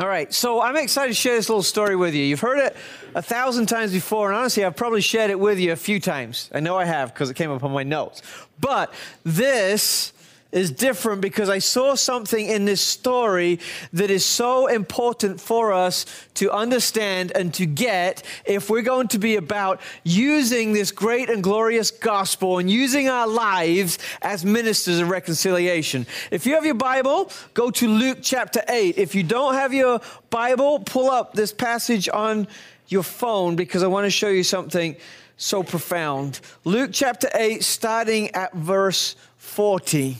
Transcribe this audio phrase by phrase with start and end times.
[0.00, 2.22] All right, so I'm excited to share this little story with you.
[2.22, 2.76] You've heard it
[3.16, 6.48] a thousand times before, and honestly, I've probably shared it with you a few times.
[6.54, 8.22] I know I have because it came up on my notes.
[8.60, 10.12] But this
[10.50, 13.60] is different because I saw something in this story
[13.92, 19.18] that is so important for us to understand and to get if we're going to
[19.18, 25.10] be about using this great and glorious gospel and using our lives as ministers of
[25.10, 26.06] reconciliation.
[26.30, 28.96] If you have your Bible, go to Luke chapter 8.
[28.96, 32.48] If you don't have your Bible, pull up this passage on
[32.86, 34.96] your phone because I want to show you something
[35.36, 36.40] so profound.
[36.64, 40.16] Luke chapter 8, starting at verse 40.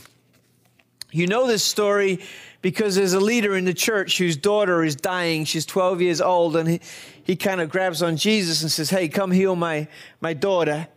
[1.11, 2.19] You know this story
[2.61, 5.45] because there's a leader in the church whose daughter is dying.
[5.45, 6.81] She's 12 years old, and he,
[7.23, 9.87] he kind of grabs on Jesus and says, Hey, come heal my,
[10.21, 10.87] my daughter.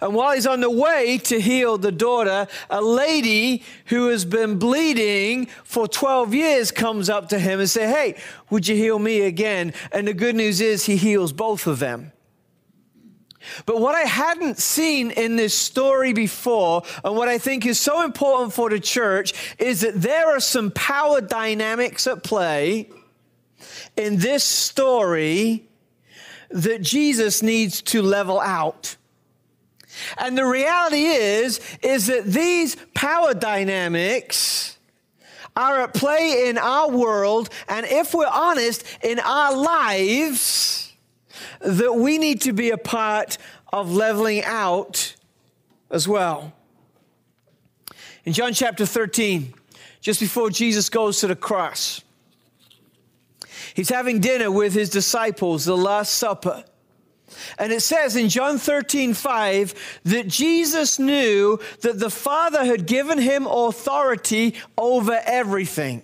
[0.00, 4.58] And while he's on the way to heal the daughter, a lady who has been
[4.58, 8.16] bleeding for 12 years comes up to him and says, Hey,
[8.50, 9.72] would you heal me again?
[9.92, 12.12] And the good news is he heals both of them.
[13.66, 18.04] But what I hadn't seen in this story before, and what I think is so
[18.04, 22.88] important for the church, is that there are some power dynamics at play
[23.96, 25.68] in this story
[26.50, 28.96] that Jesus needs to level out.
[30.16, 34.78] And the reality is, is that these power dynamics
[35.56, 40.87] are at play in our world, and if we're honest, in our lives
[41.60, 43.38] that we need to be a part
[43.72, 45.14] of leveling out
[45.90, 46.52] as well.
[48.24, 49.54] In John chapter 13,
[50.00, 52.02] just before Jesus goes to the cross,
[53.74, 56.64] he's having dinner with his disciples, the Last Supper.
[57.58, 63.18] And it says in John 13, 5, that Jesus knew that the Father had given
[63.18, 66.02] him authority over everything.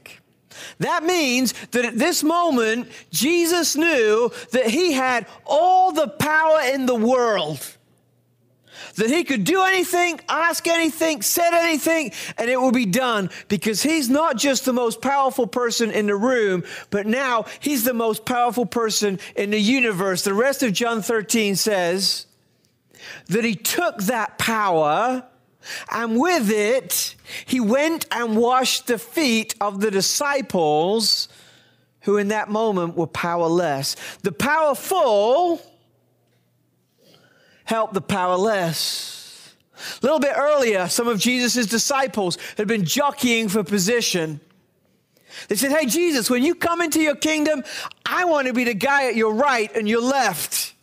[0.78, 6.86] That means that at this moment, Jesus knew that he had all the power in
[6.86, 7.64] the world.
[8.96, 13.83] That he could do anything, ask anything, said anything, and it would be done because
[13.83, 18.24] he's not just the most powerful person in the room, but now he's the most
[18.24, 20.23] powerful person in the universe.
[20.23, 22.27] The rest of John 13 says
[23.29, 25.24] that he took that power
[25.91, 27.14] and with it,
[27.47, 31.29] he went and washed the feet of the disciples
[32.02, 33.97] who in that moment were powerless.
[34.23, 35.61] The powerful
[37.64, 39.55] helped the powerless.
[39.74, 44.41] A little bit earlier, some of Jesus' disciples had been jockeying for position.
[45.48, 47.64] They said, Hey, Jesus, when you come into your kingdom,
[48.07, 50.73] I want to be the guy at your right and your left.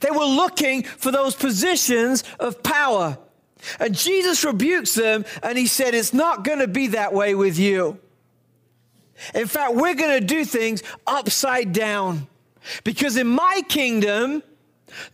[0.00, 3.18] They were looking for those positions of power.
[3.78, 7.58] And Jesus rebukes them and he said, It's not going to be that way with
[7.58, 7.98] you.
[9.34, 12.26] In fact, we're going to do things upside down.
[12.82, 14.42] Because in my kingdom,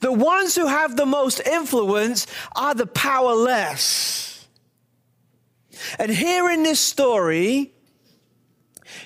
[0.01, 4.49] the ones who have the most influence are the powerless.
[5.99, 7.73] And here in this story,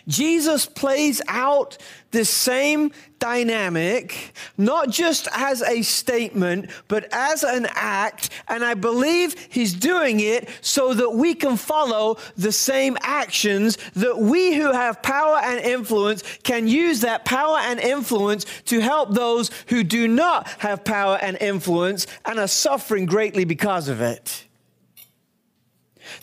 [0.07, 1.79] Jesus plays out
[2.11, 8.31] this same dynamic, not just as a statement, but as an act.
[8.49, 14.19] And I believe he's doing it so that we can follow the same actions, that
[14.19, 19.51] we who have power and influence can use that power and influence to help those
[19.69, 24.47] who do not have power and influence and are suffering greatly because of it.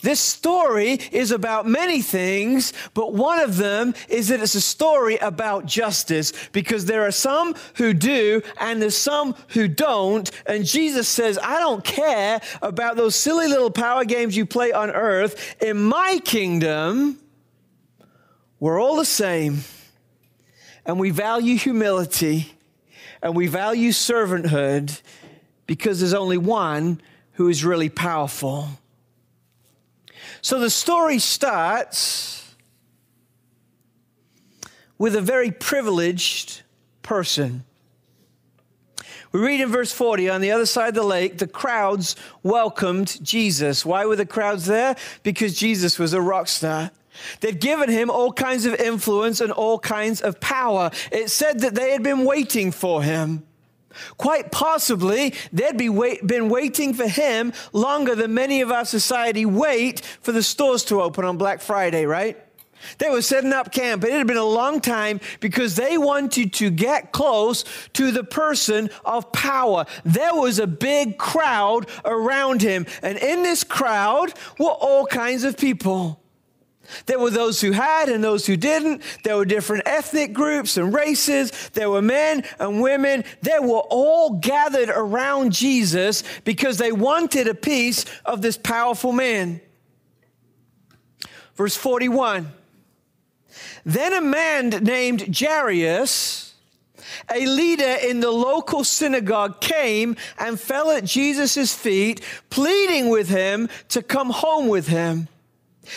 [0.01, 5.17] This story is about many things, but one of them is that it's a story
[5.17, 10.29] about justice because there are some who do and there's some who don't.
[10.45, 14.89] And Jesus says, I don't care about those silly little power games you play on
[14.89, 15.55] earth.
[15.61, 17.19] In my kingdom,
[18.59, 19.59] we're all the same.
[20.85, 22.53] And we value humility
[23.21, 25.01] and we value servanthood
[25.67, 27.01] because there's only one
[27.33, 28.67] who is really powerful.
[30.41, 32.55] So the story starts
[34.97, 36.61] with a very privileged
[37.01, 37.63] person.
[39.31, 43.23] We read in verse 40 on the other side of the lake, the crowds welcomed
[43.23, 43.85] Jesus.
[43.85, 44.95] Why were the crowds there?
[45.23, 46.91] Because Jesus was a rock star.
[47.39, 50.91] They'd given him all kinds of influence and all kinds of power.
[51.11, 53.45] It said that they had been waiting for him.
[54.17, 59.45] Quite possibly, they'd be wait, been waiting for him longer than many of our society
[59.45, 62.37] wait for the stores to open on Black Friday, right?
[62.97, 64.01] They were setting up camp.
[64.01, 68.23] But it had been a long time because they wanted to get close to the
[68.23, 69.85] person of power.
[70.03, 75.57] There was a big crowd around him, and in this crowd were all kinds of
[75.57, 76.20] people.
[77.05, 79.01] There were those who had and those who didn't.
[79.23, 81.51] There were different ethnic groups and races.
[81.73, 83.23] There were men and women.
[83.41, 89.61] They were all gathered around Jesus because they wanted a piece of this powerful man.
[91.55, 92.51] Verse 41
[93.85, 96.55] Then a man named Jairus,
[97.33, 103.69] a leader in the local synagogue, came and fell at Jesus' feet, pleading with him
[103.89, 105.27] to come home with him.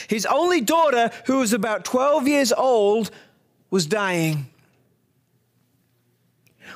[0.08, 3.10] His only daughter, who was about 12 years old,
[3.70, 4.46] was dying.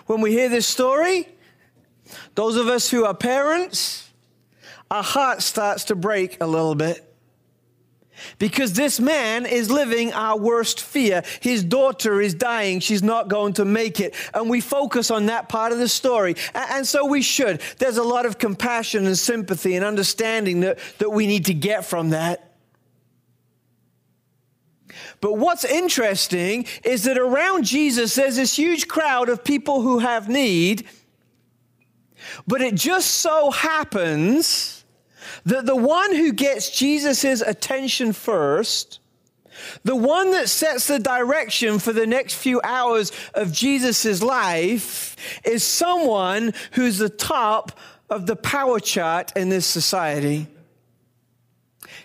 [0.06, 1.28] When we hear this story,
[2.34, 4.10] those of us who are parents,
[4.90, 7.04] our heart starts to break a little bit.
[8.38, 11.22] Because this man is living our worst fear.
[11.40, 12.80] His daughter is dying.
[12.80, 14.14] She's not going to make it.
[14.34, 16.34] And we focus on that part of the story.
[16.54, 17.60] And so we should.
[17.78, 21.84] There's a lot of compassion and sympathy and understanding that, that we need to get
[21.84, 22.47] from that.
[25.20, 30.28] But what's interesting is that around Jesus, there's this huge crowd of people who have
[30.28, 30.86] need.
[32.46, 34.84] But it just so happens
[35.44, 39.00] that the one who gets Jesus' attention first,
[39.84, 45.64] the one that sets the direction for the next few hours of Jesus' life, is
[45.64, 47.72] someone who's the top
[48.10, 50.46] of the power chart in this society.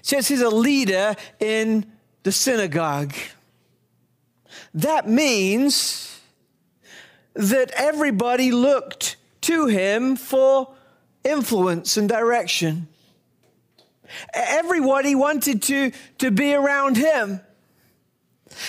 [0.01, 1.92] Says he's a leader in
[2.23, 3.13] the synagogue.
[4.73, 6.19] That means
[7.35, 10.73] that everybody looked to him for
[11.23, 12.87] influence and direction.
[14.33, 17.41] Everybody wanted to, to be around him.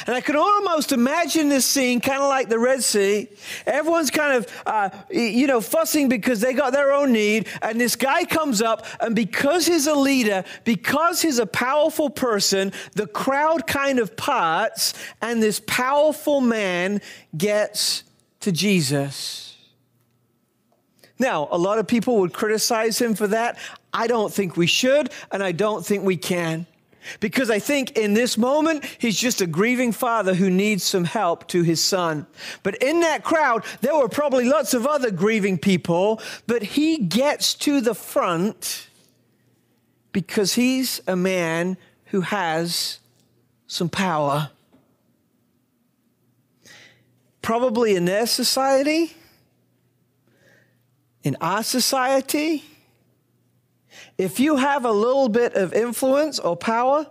[0.07, 3.29] And I can almost imagine this scene kind of like the Red Sea.
[3.67, 7.49] Everyone's kind of, uh, you know, fussing because they got their own need.
[7.63, 12.73] And this guy comes up, and because he's a leader, because he's a powerful person,
[12.95, 17.01] the crowd kind of parts, and this powerful man
[17.37, 18.05] gets
[18.41, 19.57] to Jesus.
[21.19, 23.59] Now, a lot of people would criticize him for that.
[23.93, 26.67] I don't think we should, and I don't think we can.
[27.21, 31.49] Because I think in this moment, he's just a grieving father who needs some help
[31.49, 32.27] to his son.
[32.62, 37.55] But in that crowd, there were probably lots of other grieving people, but he gets
[37.55, 38.89] to the front
[40.12, 43.01] because he's a man who has
[43.67, 44.51] some power.
[47.43, 49.12] Probably in their society,
[51.23, 52.62] in our society,
[54.17, 57.07] if you have a little bit of influence or power,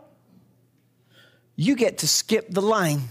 [1.55, 3.01] you get to skip the line.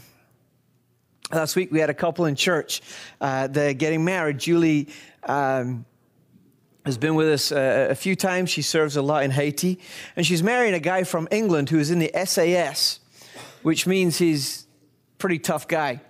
[1.33, 2.83] Last week we had a couple in church.
[3.21, 4.39] Uh, they're getting married.
[4.39, 4.89] Julie
[5.25, 5.85] um,
[6.85, 8.51] has been with us uh, a few times.
[8.51, 9.79] She serves a lot in Haiti.
[10.17, 13.01] And she's marrying a guy from England who is in the SAS,
[13.63, 14.67] which means he's
[15.15, 16.01] a pretty tough guy.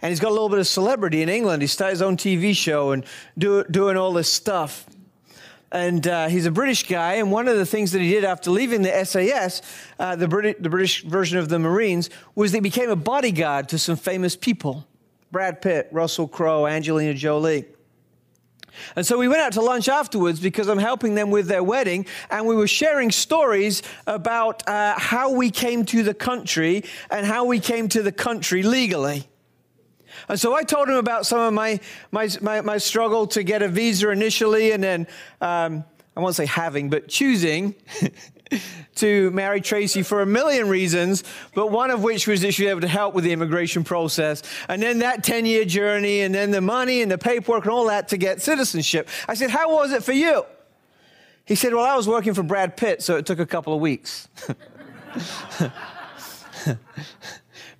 [0.00, 1.60] And he's got a little bit of celebrity in England.
[1.60, 3.04] He started his own TV show and
[3.36, 4.87] do, doing all this stuff
[5.70, 7.14] and uh, he's a British guy.
[7.14, 9.62] And one of the things that he did after leaving the SAS,
[9.98, 13.78] uh, the, Brit- the British version of the Marines, was he became a bodyguard to
[13.78, 14.86] some famous people
[15.30, 17.66] Brad Pitt, Russell Crowe, Angelina Jolie.
[18.96, 22.06] And so we went out to lunch afterwards because I'm helping them with their wedding,
[22.30, 27.44] and we were sharing stories about uh, how we came to the country and how
[27.44, 29.27] we came to the country legally.
[30.28, 33.62] And so I told him about some of my, my, my, my struggle to get
[33.62, 35.06] a visa initially, and then
[35.40, 35.84] um,
[36.16, 37.74] I won't say having, but choosing
[38.96, 41.22] to marry Tracy for a million reasons,
[41.54, 44.42] but one of which was that she was able to help with the immigration process.
[44.68, 47.86] And then that 10 year journey, and then the money and the paperwork and all
[47.86, 49.08] that to get citizenship.
[49.28, 50.44] I said, How was it for you?
[51.44, 53.80] He said, Well, I was working for Brad Pitt, so it took a couple of
[53.80, 54.28] weeks.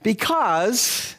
[0.03, 1.17] because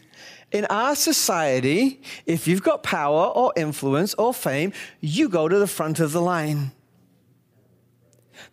[0.52, 5.68] in our society, if you've got power or influence or fame, you go to the
[5.68, 6.72] front of the line.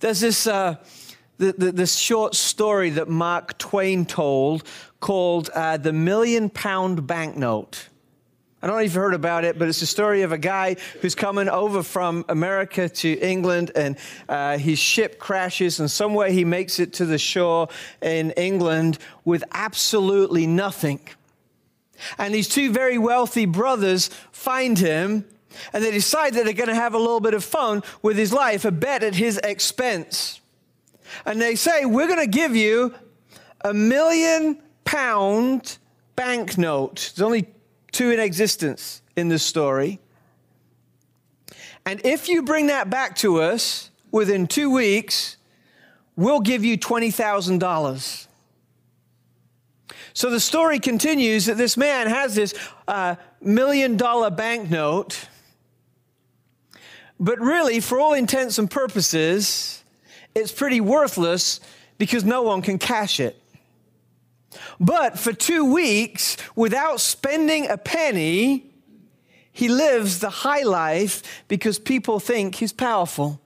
[0.01, 0.77] There's this, uh,
[1.39, 4.65] the, the, this short story that Mark Twain told
[5.01, 7.89] called uh, The Million Pound Banknote.
[8.63, 10.77] I don't know if you've heard about it, but it's a story of a guy
[11.01, 13.97] who's coming over from America to England, and
[14.29, 17.69] uh, his ship crashes, and somewhere he makes it to the shore
[18.03, 21.01] in England with absolutely nothing.
[22.19, 25.25] And these two very wealthy brothers find him
[25.73, 28.33] and they decide that they're going to have a little bit of fun with his
[28.33, 30.41] life, a bet at his expense.
[31.25, 32.95] And they say, We're going to give you
[33.63, 35.79] a million pound
[36.15, 37.13] banknote.
[37.15, 37.49] There's only
[37.93, 40.01] two in existence in this story.
[41.85, 45.37] And if you bring that back to us within two weeks,
[46.17, 48.26] we'll give you $20,000.
[50.15, 52.55] So the story continues that this man has this
[52.89, 55.29] uh, million dollar banknote,
[57.19, 59.83] but really, for all intents and purposes,
[60.35, 61.61] it's pretty worthless
[61.99, 63.41] because no one can cash it.
[64.79, 68.67] But for two weeks, without spending a penny,
[69.51, 73.41] he lives the high life because people think he's powerful.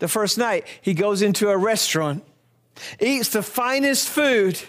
[0.00, 2.24] The first night, he goes into a restaurant,
[3.00, 4.60] eats the finest food,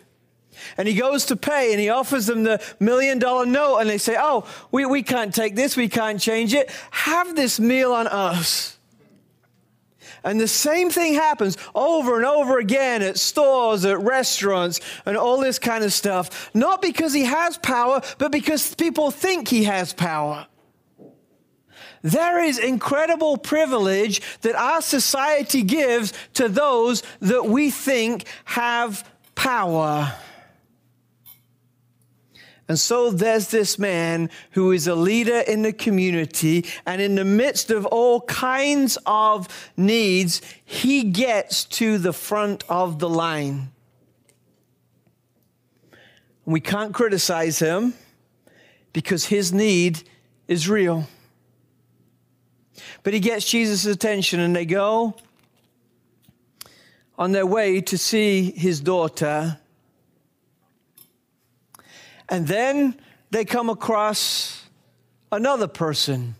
[0.77, 3.97] and he goes to pay and he offers them the million dollar note, and they
[3.97, 6.69] say, Oh, we, we can't take this, we can't change it.
[6.91, 8.77] Have this meal on us.
[10.23, 15.39] And the same thing happens over and over again at stores, at restaurants, and all
[15.39, 16.49] this kind of stuff.
[16.53, 20.47] Not because he has power, but because people think he has power.
[22.03, 30.13] There is incredible privilege that our society gives to those that we think have power.
[32.67, 37.25] And so there's this man who is a leader in the community, and in the
[37.25, 43.71] midst of all kinds of needs, he gets to the front of the line.
[46.45, 47.93] We can't criticize him
[48.93, 50.07] because his need
[50.47, 51.07] is real.
[53.03, 55.15] But he gets Jesus' attention, and they go
[57.17, 59.59] on their way to see his daughter.
[62.29, 62.95] And then
[63.31, 64.63] they come across
[65.31, 66.35] another person.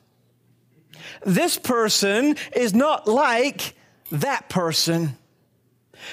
[1.26, 3.76] This person is not like
[4.12, 5.18] that person.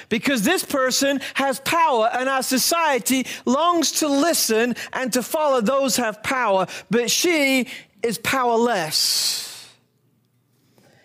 [0.09, 5.97] Because this person has power, and our society longs to listen and to follow those
[5.97, 7.67] who have power, but she
[8.01, 9.69] is powerless.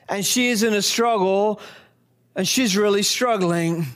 [0.08, 1.60] And she is in a struggle,
[2.36, 3.86] and she's really struggling.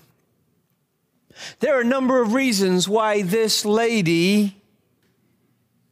[1.61, 4.60] There are a number of reasons why this lady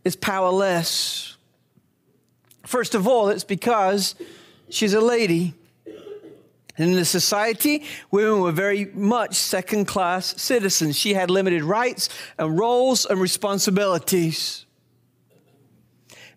[0.09, 1.37] is powerless.
[2.65, 4.15] First of all, it's because
[4.71, 5.53] she's a lady.
[6.79, 10.97] In the society, women were very much second class citizens.
[10.97, 14.65] She had limited rights and roles and responsibilities.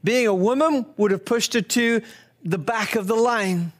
[0.04, 2.02] Being a woman would have pushed her to
[2.44, 3.72] the back of the line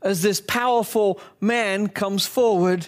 [0.00, 2.86] as this powerful man comes forward.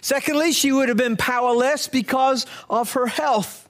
[0.00, 3.66] Secondly, she would have been powerless because of her health.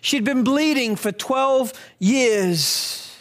[0.00, 3.16] She'd been bleeding for 12 years.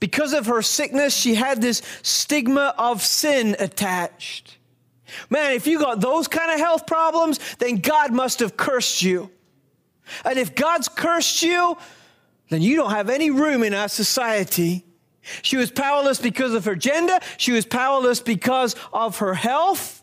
[0.00, 4.56] Because of her sickness, she had this stigma of sin attached.
[5.30, 9.30] Man, if you got those kind of health problems, then God must have cursed you.
[10.24, 11.76] And if God's cursed you,
[12.48, 14.84] then you don't have any room in our society.
[15.42, 19.97] She was powerless because of her gender, she was powerless because of her health.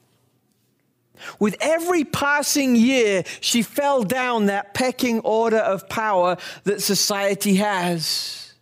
[1.39, 8.53] With every passing year, she fell down that pecking order of power that society has.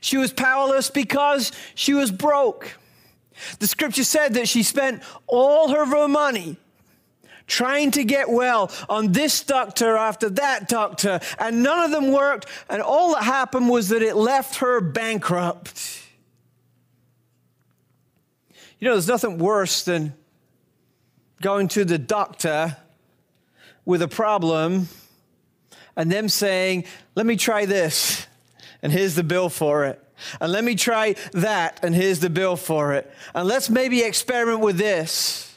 [0.00, 2.78] She was powerless because she was broke.
[3.58, 6.56] The scripture said that she spent all her money
[7.46, 12.46] trying to get well on this doctor after that doctor, and none of them worked,
[12.68, 16.02] and all that happened was that it left her bankrupt.
[18.78, 20.14] You know, there's nothing worse than
[21.40, 22.76] going to the doctor
[23.84, 24.88] with a problem
[25.96, 28.26] and them saying, Let me try this,
[28.82, 30.02] and here's the bill for it.
[30.40, 33.10] And let me try that, and here's the bill for it.
[33.34, 35.54] And let's maybe experiment with this.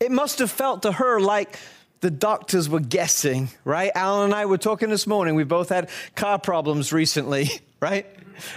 [0.00, 1.58] It must have felt to her like
[2.00, 3.90] the doctors were guessing, right?
[3.94, 5.34] Alan and I were talking this morning.
[5.34, 7.48] We both had car problems recently,
[7.80, 8.06] right?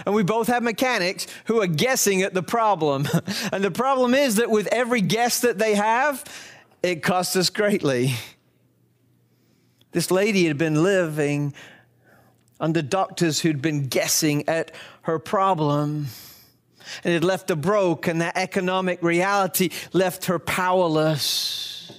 [0.04, 3.08] And we both have mechanics who are guessing at the problem.
[3.52, 6.24] And the problem is that with every guess that they have,
[6.82, 8.14] it costs us greatly.
[9.92, 11.54] This lady had been living
[12.60, 14.72] under doctors who'd been guessing at
[15.02, 16.06] her problem.
[17.04, 21.92] And it left her broke, and that economic reality left her powerless.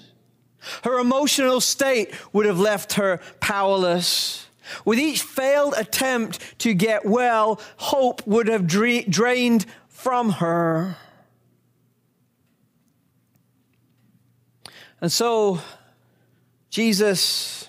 [0.83, 4.47] Her emotional state would have left her powerless.
[4.85, 10.97] With each failed attempt to get well, hope would have dra- drained from her.
[15.01, 15.59] And so,
[16.69, 17.67] Jesus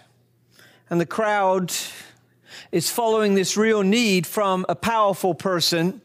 [0.90, 1.72] and the crowd
[2.70, 6.00] is following this real need from a powerful person.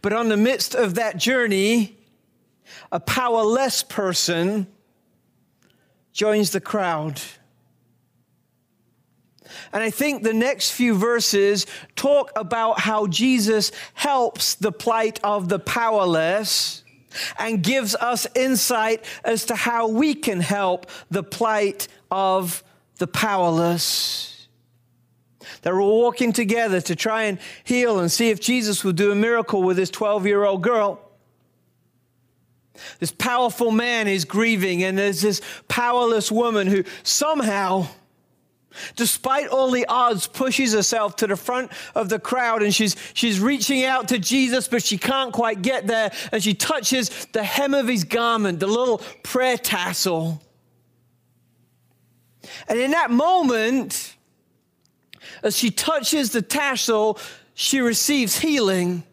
[0.00, 1.96] But on the midst of that journey,
[2.90, 4.66] a powerless person
[6.12, 7.20] joins the crowd.
[9.72, 11.66] And I think the next few verses
[11.96, 16.82] talk about how Jesus helps the plight of the powerless
[17.38, 22.64] and gives us insight as to how we can help the plight of
[22.98, 24.48] the powerless.
[25.62, 29.14] They were walking together to try and heal and see if Jesus would do a
[29.14, 31.00] miracle with this 12 year old girl.
[32.98, 37.86] This powerful man is grieving, and there's this powerless woman who somehow,
[38.96, 43.40] despite all the odds, pushes herself to the front of the crowd and she's, she's
[43.40, 46.12] reaching out to Jesus, but she can't quite get there.
[46.30, 50.42] And she touches the hem of his garment, the little prayer tassel.
[52.68, 54.16] And in that moment,
[55.42, 57.18] as she touches the tassel,
[57.54, 59.04] she receives healing.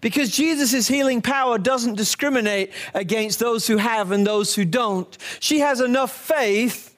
[0.00, 5.16] Because Jesus' healing power doesn't discriminate against those who have and those who don't.
[5.40, 6.93] She has enough faith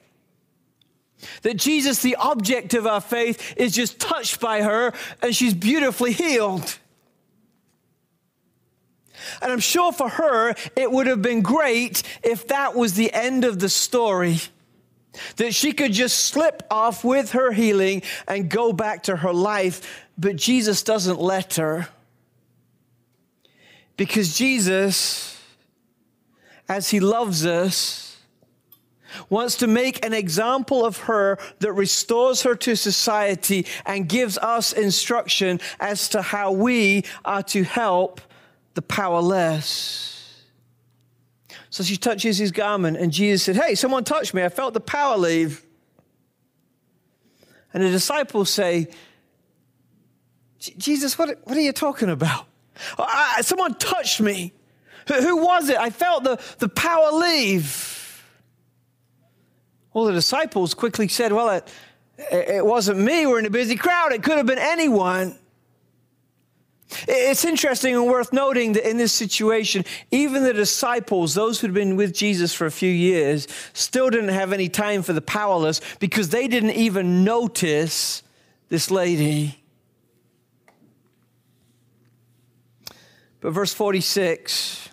[1.41, 6.13] that Jesus, the object of our faith, is just touched by her and she's beautifully
[6.13, 6.77] healed.
[9.41, 13.43] And I'm sure for her, it would have been great if that was the end
[13.45, 14.39] of the story.
[15.37, 20.05] That she could just slip off with her healing and go back to her life.
[20.17, 21.89] But Jesus doesn't let her.
[23.97, 25.41] Because Jesus,
[26.69, 28.06] as he loves us,
[29.29, 34.73] wants to make an example of her that restores her to society and gives us
[34.73, 38.21] instruction as to how we are to help
[38.73, 40.43] the powerless.
[41.69, 44.43] So she touches his garment, and Jesus said, Hey, someone touched me.
[44.43, 45.63] I felt the power leave.
[47.73, 48.87] And the disciples say,
[50.59, 52.45] Jesus, what, what are you talking about?
[52.97, 54.53] I, someone touched me.
[55.07, 55.77] Who, who was it?
[55.77, 57.96] I felt the, the power leave.
[59.97, 61.73] Well, the disciples quickly said, Well, it,
[62.31, 63.25] it wasn't me.
[63.25, 64.11] We're in a busy crowd.
[64.11, 65.35] It could have been anyone.
[67.07, 71.95] It's interesting and worth noting that in this situation, even the disciples, those who'd been
[71.95, 76.29] with Jesus for a few years, still didn't have any time for the powerless because
[76.29, 78.21] they didn't even notice
[78.69, 79.63] this lady.
[83.41, 84.89] But verse 46,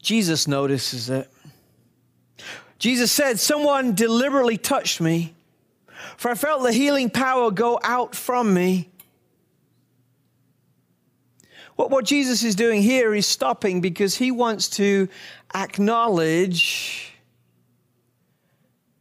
[0.00, 1.30] Jesus notices it.
[2.78, 5.34] Jesus said, Someone deliberately touched me,
[6.16, 8.90] for I felt the healing power go out from me.
[11.76, 15.08] What, what Jesus is doing here is stopping because he wants to
[15.54, 17.12] acknowledge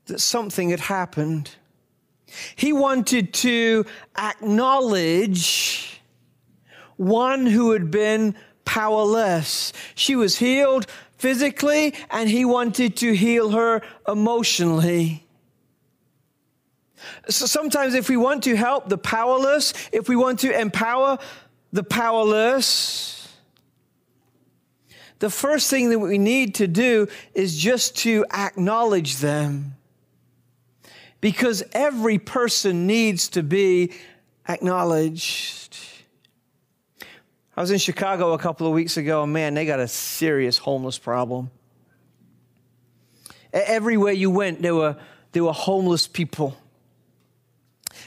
[0.06, 1.52] that something had happened.
[2.56, 3.86] He wanted to
[4.18, 6.02] acknowledge
[6.98, 8.36] one who had been
[8.66, 9.74] powerless.
[9.96, 10.88] She was healed
[11.26, 15.26] physically, and he wanted to heal her emotionally.
[17.30, 21.18] So sometimes, if we want to help the powerless, if we want to empower
[21.74, 23.28] the powerless,
[25.18, 29.78] the first thing that we need to do is just to acknowledge them.
[31.22, 33.94] Because every person needs to be
[34.48, 35.76] acknowledged.
[37.58, 40.58] I was in Chicago a couple of weeks ago, and man, they got a serious
[40.58, 41.52] homeless problem.
[43.54, 44.98] Everywhere you went, there were,
[45.32, 46.58] there were homeless people.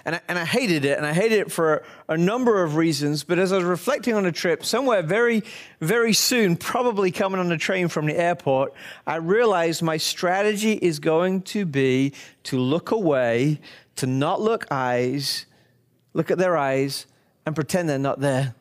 [0.05, 3.25] And I, and I hated it, and I hated it for a number of reasons.
[3.25, 5.43] But as I was reflecting on the trip, somewhere very,
[5.81, 8.75] very soon, probably coming on the train from the airport,
[9.07, 12.13] I realized my strategy is going to be
[12.45, 13.61] to look away,
[13.97, 15.47] to not look eyes,
[16.13, 17.07] look at their eyes,
[17.47, 18.55] and pretend they're not there.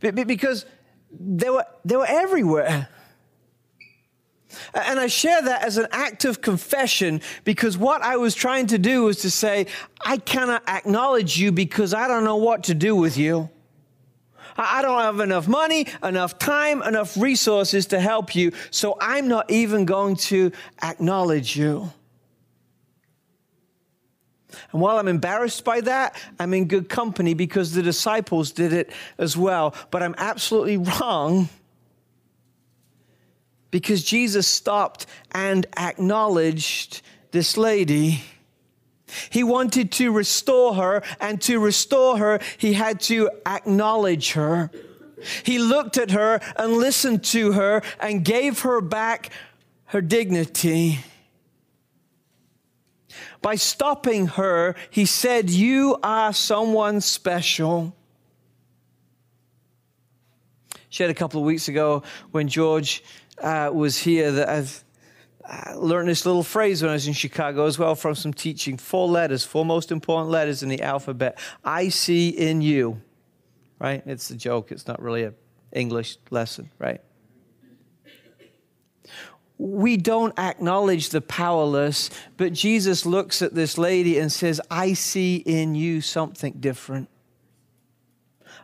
[0.00, 0.66] Because
[1.10, 2.88] they were, they were everywhere.
[4.74, 8.78] And I share that as an act of confession because what I was trying to
[8.78, 9.66] do was to say,
[10.04, 13.48] I cannot acknowledge you because I don't know what to do with you.
[14.56, 19.50] I don't have enough money, enough time, enough resources to help you, so I'm not
[19.50, 21.92] even going to acknowledge you.
[24.72, 28.92] And while I'm embarrassed by that, I'm in good company because the disciples did it
[29.18, 29.74] as well.
[29.90, 31.48] But I'm absolutely wrong
[33.70, 38.22] because Jesus stopped and acknowledged this lady.
[39.30, 44.70] He wanted to restore her, and to restore her, he had to acknowledge her.
[45.44, 49.30] He looked at her and listened to her and gave her back
[49.86, 51.00] her dignity.
[53.42, 57.96] By stopping her, he said, You are someone special.
[60.90, 63.02] Shared a couple of weeks ago when George
[63.38, 64.84] uh, was here that I've
[65.48, 68.76] uh, learned this little phrase when I was in Chicago as well from some teaching.
[68.76, 71.38] Four letters, four most important letters in the alphabet.
[71.64, 73.00] I see in you.
[73.78, 74.02] right?
[74.06, 74.70] It's a joke.
[74.70, 75.34] It's not really an
[75.72, 77.00] English lesson, right?
[79.62, 85.36] We don't acknowledge the powerless, but Jesus looks at this lady and says, I see
[85.36, 87.10] in you something different.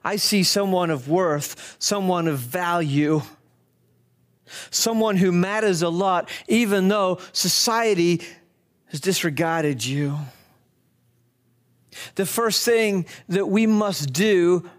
[0.02, 3.20] I see someone of worth, someone of value,
[4.70, 8.22] someone who matters a lot, even though society
[8.86, 10.16] has disregarded you.
[12.14, 14.70] The first thing that we must do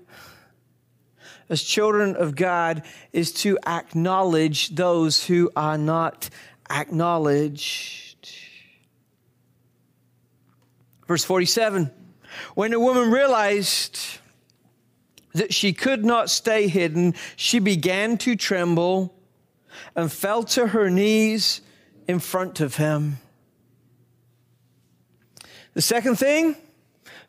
[1.50, 2.84] as children of God
[3.14, 6.30] is to acknowledge those who are not
[6.70, 8.30] acknowledged.
[11.08, 11.92] Verse 47
[12.56, 14.00] When a woman realized
[15.34, 19.14] that she could not stay hidden, she began to tremble
[19.96, 21.62] and fell to her knees
[22.08, 23.18] in front of him.
[25.74, 26.56] The second thing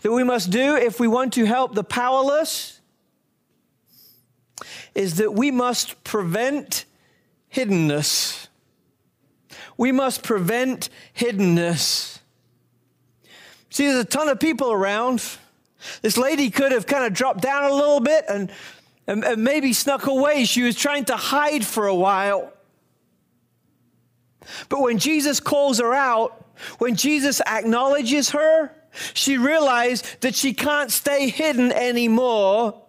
[0.00, 2.77] that we must do if we want to help the powerless
[4.94, 6.84] is that we must prevent
[7.54, 8.48] hiddenness.
[9.76, 12.18] We must prevent hiddenness.
[13.70, 15.22] See, there's a ton of people around.
[16.02, 18.50] This lady could have kind of dropped down a little bit and,
[19.06, 20.44] and, and maybe snuck away.
[20.44, 22.52] She was trying to hide for a while.
[24.68, 26.44] But when Jesus calls her out,
[26.78, 28.72] when Jesus acknowledges her,
[29.14, 32.82] she realized that she can't stay hidden anymore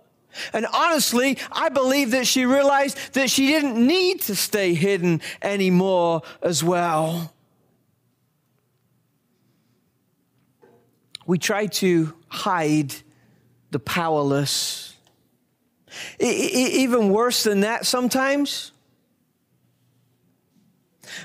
[0.54, 6.22] and honestly, I believe that she realized that she didn't need to stay hidden anymore
[6.42, 7.34] as well.
[11.26, 12.96] We try to hide
[13.72, 14.96] the powerless.
[16.20, 18.72] even worse than that, sometimes.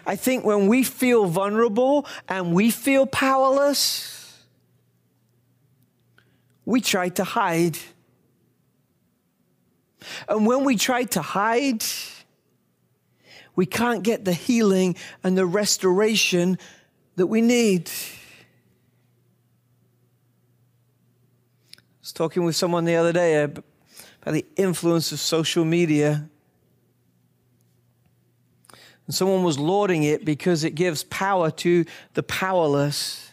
[0.07, 4.45] I think when we feel vulnerable and we feel powerless,
[6.65, 7.79] we try to hide.
[10.29, 11.85] And when we try to hide,
[13.57, 16.59] we can't get the healing and the restoration
[17.17, 17.91] that we need.
[21.77, 23.65] I was talking with someone the other day about
[24.27, 26.29] the influence of social media.
[29.07, 33.31] And someone was lauding it because it gives power to the powerless.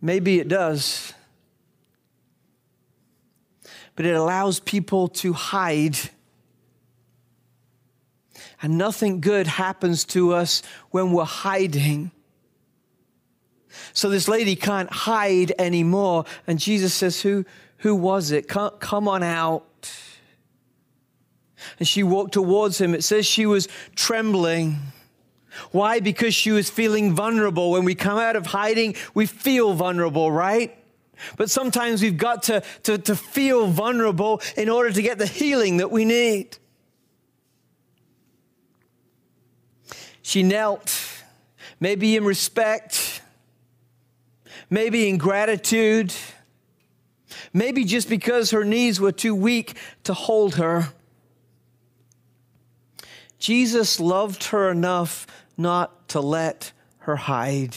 [0.00, 1.12] Maybe it does
[4.00, 5.94] but it allows people to hide.
[8.62, 12.10] And nothing good happens to us when we're hiding.
[13.92, 16.24] So this lady can't hide anymore.
[16.46, 17.44] And Jesus says, Who,
[17.76, 18.48] who was it?
[18.48, 19.92] Come, come on out.
[21.78, 22.94] And she walked towards him.
[22.94, 24.78] It says she was trembling.
[25.72, 26.00] Why?
[26.00, 27.72] Because she was feeling vulnerable.
[27.72, 30.74] When we come out of hiding, we feel vulnerable, right?
[31.36, 35.78] But sometimes we've got to, to, to feel vulnerable in order to get the healing
[35.78, 36.56] that we need.
[40.22, 40.96] She knelt,
[41.80, 43.22] maybe in respect,
[44.68, 46.14] maybe in gratitude,
[47.52, 50.92] maybe just because her knees were too weak to hold her.
[53.38, 57.74] Jesus loved her enough not to let her hide.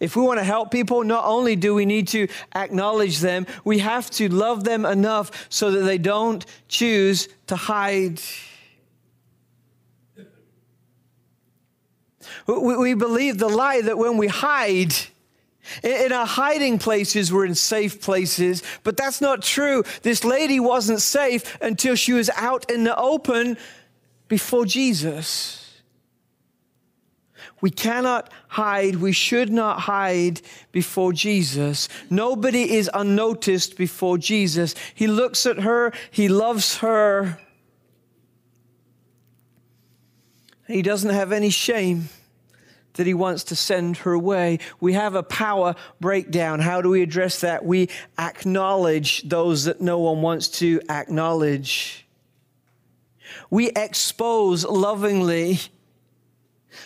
[0.00, 3.78] If we want to help people, not only do we need to acknowledge them, we
[3.78, 8.20] have to love them enough so that they don't choose to hide.
[12.46, 14.94] We believe the lie that when we hide,
[15.82, 19.82] in our hiding places, we're in safe places, but that's not true.
[20.02, 23.56] This lady wasn't safe until she was out in the open
[24.28, 25.65] before Jesus.
[27.60, 28.96] We cannot hide.
[28.96, 30.40] We should not hide
[30.72, 31.88] before Jesus.
[32.10, 34.74] Nobody is unnoticed before Jesus.
[34.94, 37.38] He looks at her, he loves her.
[40.66, 42.08] He doesn't have any shame
[42.94, 44.58] that he wants to send her away.
[44.80, 46.60] We have a power breakdown.
[46.60, 47.64] How do we address that?
[47.64, 47.88] We
[48.18, 52.06] acknowledge those that no one wants to acknowledge.
[53.48, 55.60] We expose lovingly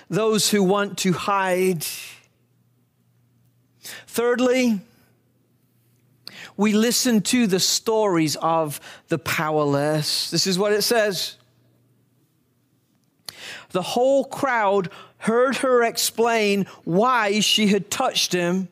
[0.09, 1.85] those who want to hide.
[4.07, 4.81] Thirdly,
[6.57, 10.31] we listen to the stories of the powerless.
[10.31, 11.37] This is what it says.
[13.71, 18.69] The whole crowd heard her explain why she had touched him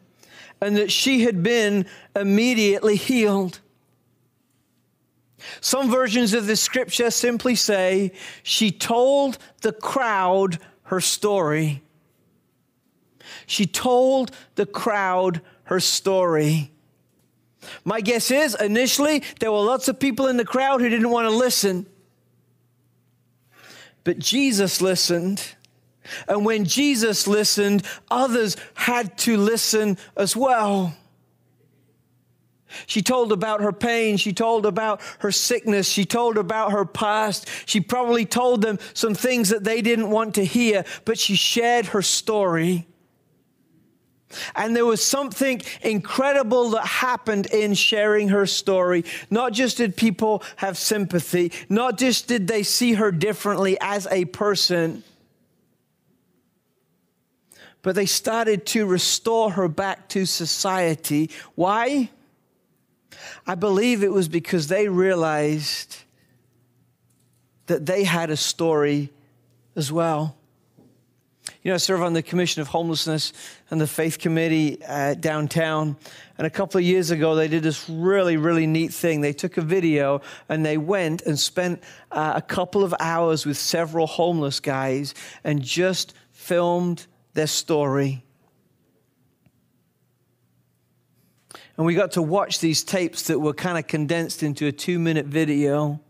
[0.60, 3.60] and that she had been immediately healed.
[5.60, 11.82] Some versions of the scripture simply say, She told the crowd her story.
[13.46, 16.70] She told the crowd her story.
[17.84, 21.28] My guess is initially there were lots of people in the crowd who didn't want
[21.28, 21.86] to listen.
[24.04, 25.42] But Jesus listened.
[26.26, 30.96] And when Jesus listened, others had to listen as well.
[32.88, 34.16] She told about her pain.
[34.16, 35.86] She told about her sickness.
[35.86, 37.46] She told about her past.
[37.66, 41.86] She probably told them some things that they didn't want to hear, but she shared
[41.86, 42.86] her story.
[44.56, 49.04] And there was something incredible that happened in sharing her story.
[49.28, 54.24] Not just did people have sympathy, not just did they see her differently as a
[54.24, 55.04] person,
[57.82, 61.28] but they started to restore her back to society.
[61.54, 62.08] Why?
[63.46, 65.96] I believe it was because they realized
[67.66, 69.10] that they had a story
[69.76, 70.36] as well.
[71.62, 73.32] You know, I serve on the Commission of Homelessness
[73.70, 75.96] and the Faith Committee uh, downtown.
[76.36, 79.20] And a couple of years ago, they did this really, really neat thing.
[79.20, 83.56] They took a video and they went and spent uh, a couple of hours with
[83.56, 88.24] several homeless guys and just filmed their story.
[91.78, 94.98] And we got to watch these tapes that were kind of condensed into a two
[94.98, 96.00] minute video.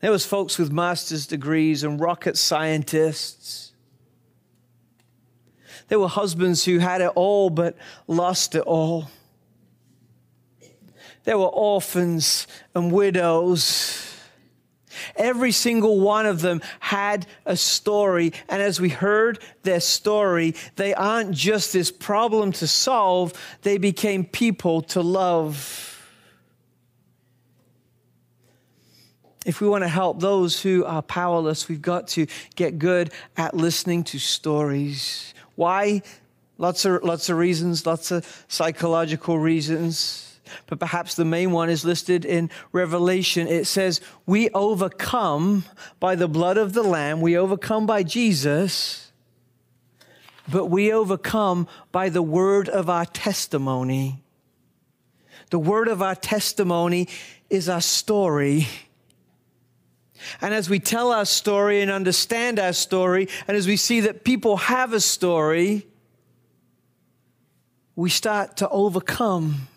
[0.00, 3.72] There was folks with master's degrees and rocket scientists.
[5.88, 7.76] There were husbands who had it all but
[8.06, 9.10] lost it all.
[11.24, 14.11] There were orphans and widows.
[15.16, 18.32] Every single one of them had a story.
[18.48, 24.24] And as we heard their story, they aren't just this problem to solve, they became
[24.24, 25.88] people to love.
[29.44, 33.54] If we want to help those who are powerless, we've got to get good at
[33.54, 35.34] listening to stories.
[35.56, 36.02] Why?
[36.58, 40.31] Lots of, lots of reasons, lots of psychological reasons
[40.66, 43.46] but perhaps the main one is listed in Revelation.
[43.46, 45.64] It says, We overcome
[46.00, 49.12] by the blood of the Lamb, we overcome by Jesus,
[50.50, 54.22] but we overcome by the word of our testimony.
[55.50, 57.08] The word of our testimony
[57.50, 58.66] is our story.
[60.40, 64.24] And as we tell our story and understand our story, and as we see that
[64.24, 65.86] people have a story,
[67.96, 69.68] we start to overcome.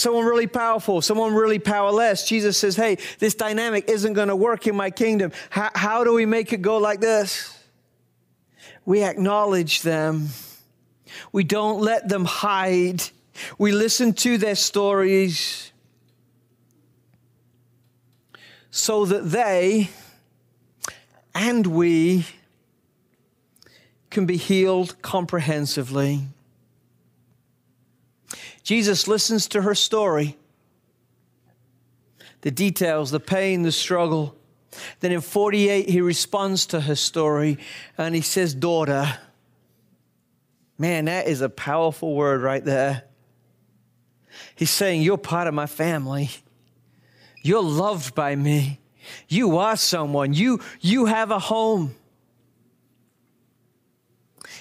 [0.00, 2.26] Someone really powerful, someone really powerless.
[2.26, 5.32] Jesus says, Hey, this dynamic isn't going to work in my kingdom.
[5.50, 7.58] How, how do we make it go like this?
[8.84, 10.28] We acknowledge them,
[11.30, 13.02] we don't let them hide,
[13.58, 15.72] we listen to their stories
[18.70, 19.90] so that they
[21.34, 22.26] and we
[24.10, 26.22] can be healed comprehensively.
[28.62, 30.36] Jesus listens to her story,
[32.42, 34.36] the details, the pain, the struggle.
[35.00, 37.58] Then in 48, he responds to her story
[37.98, 39.18] and he says, Daughter.
[40.78, 43.04] Man, that is a powerful word right there.
[44.54, 46.30] He's saying, You're part of my family.
[47.42, 48.80] You're loved by me.
[49.28, 50.32] You are someone.
[50.32, 51.94] You, you have a home.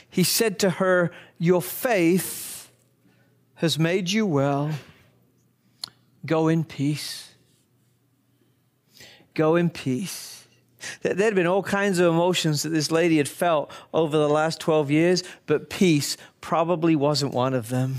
[0.09, 2.50] He said to her, Your faith
[3.61, 4.71] has made you well.
[6.25, 7.35] Go in peace.
[9.35, 10.47] Go in peace.
[11.03, 14.59] There had been all kinds of emotions that this lady had felt over the last
[14.61, 17.97] 12 years, but peace probably wasn't one of them.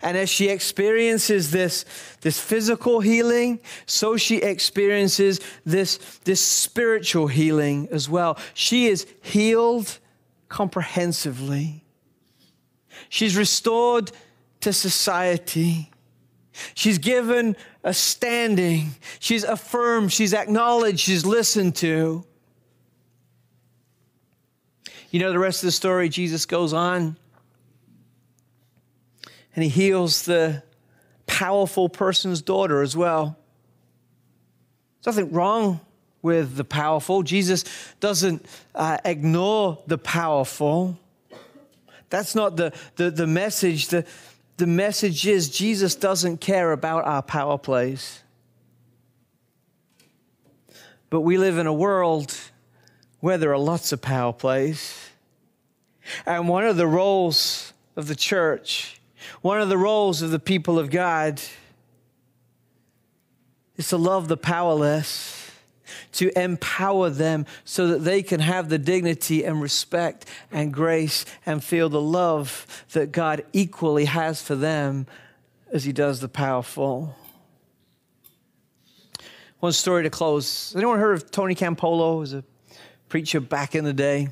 [0.00, 1.84] And as she experiences this,
[2.20, 8.38] this physical healing, so she experiences this, this spiritual healing as well.
[8.54, 9.98] She is healed
[10.48, 11.84] comprehensively.
[13.08, 14.12] She's restored
[14.66, 15.88] to society.
[16.74, 18.96] She's given a standing.
[19.20, 20.12] She's affirmed.
[20.12, 20.98] She's acknowledged.
[20.98, 22.24] She's listened to.
[25.12, 26.08] You know the rest of the story.
[26.08, 27.16] Jesus goes on
[29.54, 30.64] and he heals the
[31.26, 33.38] powerful person's daughter as well.
[35.04, 35.80] There's nothing wrong
[36.22, 37.22] with the powerful.
[37.22, 37.64] Jesus
[38.00, 40.98] doesn't uh, ignore the powerful.
[42.10, 43.88] That's not the, the, the message.
[43.88, 44.04] The,
[44.56, 48.22] the message is Jesus doesn't care about our power plays.
[51.10, 52.34] But we live in a world
[53.20, 55.10] where there are lots of power plays.
[56.24, 59.00] And one of the roles of the church,
[59.42, 61.40] one of the roles of the people of God,
[63.76, 65.45] is to love the powerless
[66.12, 71.62] to empower them so that they can have the dignity and respect and grace and
[71.62, 75.06] feel the love that God equally has for them
[75.72, 77.16] as He does the powerful.
[79.60, 80.74] One story to close.
[80.76, 82.26] Anyone heard of Tony Campolo?
[82.26, 82.44] He a
[83.08, 84.28] preacher back in the day.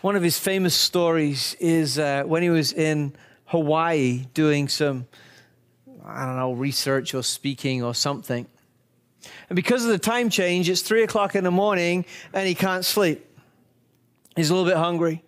[0.00, 3.14] One of his famous stories is uh, when he was in
[3.46, 5.06] Hawaii doing some,
[6.04, 8.46] I don't know, research or speaking or something.
[9.48, 12.84] And because of the time change, it's three o'clock in the morning and he can't
[12.84, 13.24] sleep.
[14.36, 15.22] He's a little bit hungry.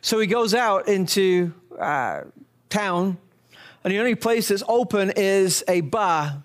[0.00, 2.22] So he goes out into uh,
[2.68, 3.18] town,
[3.84, 6.42] and the only place that's open is a bar.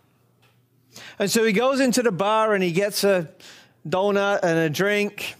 [1.17, 3.29] And so he goes into the bar and he gets a
[3.87, 5.35] donut and a drink.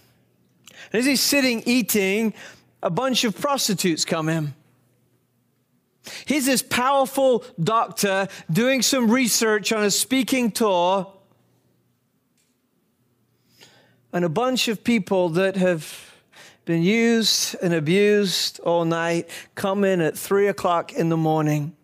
[0.92, 2.34] And as he's sitting eating,
[2.82, 4.54] a bunch of prostitutes come in.
[6.26, 11.12] He's this powerful doctor doing some research on a speaking tour.
[14.12, 16.12] And a bunch of people that have
[16.64, 21.74] been used and abused all night come in at three o'clock in the morning.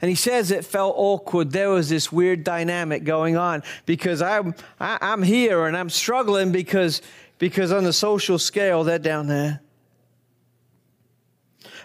[0.00, 1.52] And he says it felt awkward.
[1.52, 5.76] There was this weird dynamic going on because I'm, I, am i am here and
[5.76, 7.00] I'm struggling because,
[7.38, 9.60] because on the social scale, they're down there.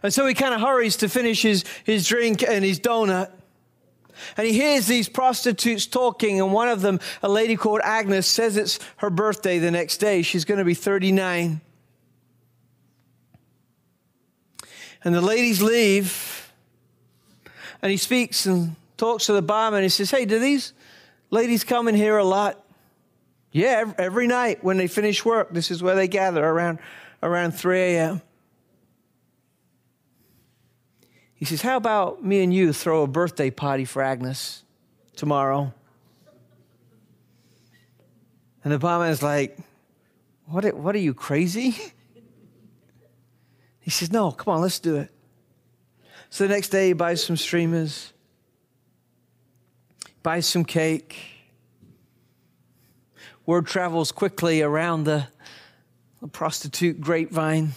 [0.02, 3.32] And so he kind of hurries to finish his, his drink and his donut.
[4.38, 8.58] And he hears these prostitutes talking, and one of them, a lady called Agnes, says
[8.58, 10.22] it's her birthday the next day.
[10.22, 11.62] She's going to be 39.
[15.04, 16.52] And the ladies leave,
[17.82, 19.84] and he speaks and talks to the barman.
[19.84, 20.74] He says, Hey, do these
[21.30, 22.64] ladies come in here a lot?
[23.52, 26.80] Yeah, every night when they finish work, this is where they gather around,
[27.24, 28.22] around 3 a.m.
[31.40, 34.64] He says, How about me and you throw a birthday party for Agnes
[35.16, 35.74] tomorrow?
[38.62, 39.58] And the barman's like,
[40.48, 41.76] what, what are you, crazy?
[43.82, 45.10] He says, No, come on, let's do it.
[46.30, 48.14] So the next day, he buys some streamers,
[50.22, 51.18] buys some cake.
[53.48, 55.26] Word travels quickly around the,
[56.22, 57.72] the prostitute grapevine.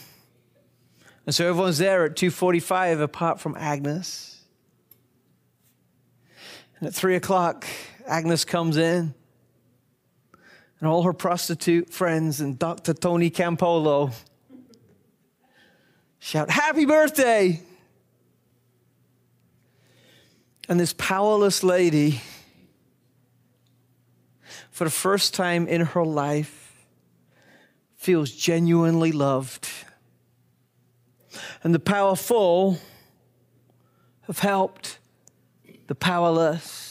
[1.25, 4.41] And so everyone's there at 2:45 apart from Agnes.
[6.79, 7.65] And at 3 o'clock,
[8.07, 9.15] Agnes comes in.
[10.81, 12.93] And all her prostitute friends and Dr.
[12.93, 14.13] Tony Campolo
[16.19, 17.63] shout, Happy birthday!
[20.69, 22.21] And this powerless lady,
[24.71, 26.85] for the first time in her life,
[27.95, 29.69] feels genuinely loved
[31.63, 32.79] and the powerful
[34.23, 34.99] have helped
[35.87, 36.91] the powerless.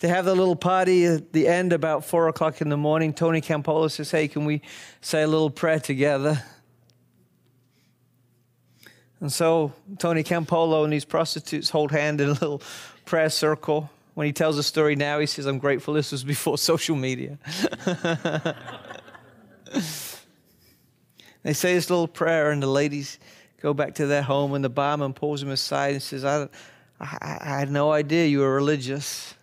[0.00, 3.14] They have the little party at the end about four o'clock in the morning.
[3.14, 4.62] Tony Campolo says, Hey, can we
[5.00, 6.42] say a little prayer together?
[9.20, 12.62] And so Tony Campolo and these prostitutes hold hand in a little
[13.04, 13.90] prayer circle.
[14.14, 17.38] When he tells the story now, he says, I'm grateful this was before social media.
[21.42, 23.18] They say this little prayer, and the ladies
[23.62, 26.48] go back to their home, and the barman pulls them aside and says, I,
[27.00, 29.34] I, I had no idea you were religious.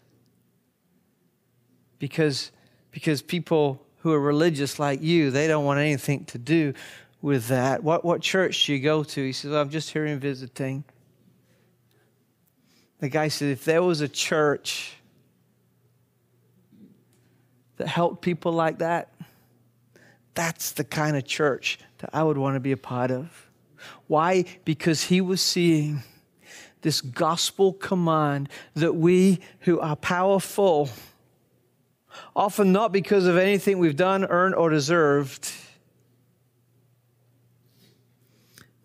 [1.99, 2.51] Because,
[2.91, 6.73] because people who are religious like you, they don't want anything to do
[7.21, 7.83] with that.
[7.83, 9.23] What, what church do you go to?
[9.23, 10.83] He says, I'm just here in visiting.
[12.99, 14.93] The guy said, if there was a church
[17.77, 19.11] that helped people like that,
[20.35, 23.49] that's the kind of church that I would want to be a part of.
[24.07, 24.45] Why?
[24.65, 26.03] Because he was seeing
[26.81, 30.89] this gospel command that we who are powerful,
[32.35, 35.51] often not because of anything we've done, earned, or deserved,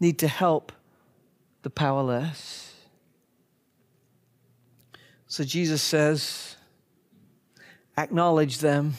[0.01, 0.73] need to help
[1.63, 2.75] the powerless.
[5.29, 6.57] So Jesus says,
[7.97, 8.95] acknowledge them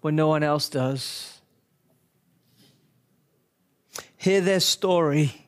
[0.00, 1.37] when no one else does
[4.18, 5.46] hear their story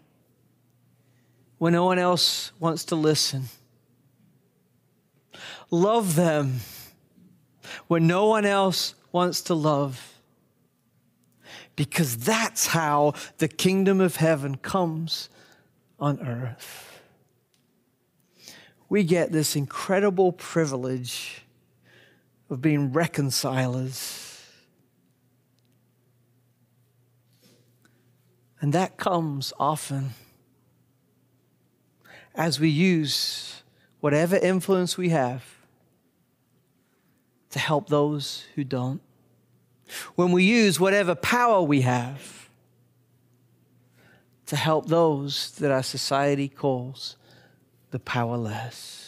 [1.59, 3.45] when no one else wants to listen.
[5.71, 6.61] Love them
[7.89, 10.15] when no one else wants to love.
[11.77, 15.29] Because that's how the kingdom of heaven comes
[15.99, 17.01] on earth.
[18.89, 21.43] We get this incredible privilege
[22.49, 24.30] of being reconcilers
[28.61, 30.11] And that comes often
[32.35, 33.63] as we use
[34.01, 35.45] whatever influence we have
[37.51, 39.01] to help those who don't.
[40.15, 42.49] When we use whatever power we have
[44.47, 47.17] to help those that our society calls
[47.91, 49.00] the powerless.